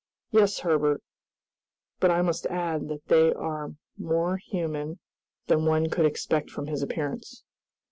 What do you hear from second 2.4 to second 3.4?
add that they